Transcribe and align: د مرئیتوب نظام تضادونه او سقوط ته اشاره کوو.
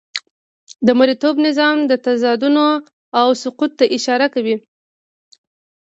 د 0.85 0.87
مرئیتوب 0.99 1.35
نظام 1.47 1.75
تضادونه 2.05 2.63
او 3.19 3.27
سقوط 3.43 3.71
ته 3.79 3.85
اشاره 3.97 4.27
کوو. 4.33 4.55